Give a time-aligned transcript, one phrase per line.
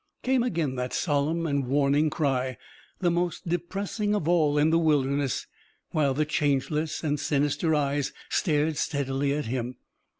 [0.23, 2.57] Came again that solemn and warning cry,
[3.01, 5.45] the most depressing of all in the wilderness,
[5.91, 9.75] while the changeless and sinister eyes stared steadily at him.